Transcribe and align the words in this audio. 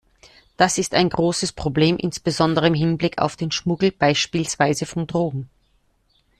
Das 0.57 0.79
ist 0.79 0.95
ein 0.95 1.09
großes 1.09 1.53
Problem, 1.53 1.95
insbesondere 1.95 2.65
im 2.65 2.73
Hinblick 2.73 3.19
auf 3.21 3.35
den 3.35 3.51
Schmuggel, 3.51 3.91
beispielsweise 3.91 4.87
von 4.87 5.05
Drogen. 5.05 5.47